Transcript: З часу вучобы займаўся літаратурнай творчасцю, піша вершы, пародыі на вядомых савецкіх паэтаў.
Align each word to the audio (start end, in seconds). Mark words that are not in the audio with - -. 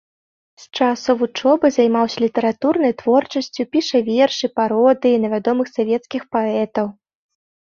З 0.61 0.77
часу 0.77 1.11
вучобы 1.19 1.69
займаўся 1.75 2.23
літаратурнай 2.25 2.95
творчасцю, 3.01 3.61
піша 3.75 3.97
вершы, 4.09 4.45
пародыі 4.61 5.21
на 5.27 5.33
вядомых 5.35 5.67
савецкіх 5.77 6.21
паэтаў. 6.39 6.87